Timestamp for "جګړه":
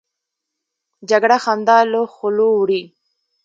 1.09-1.37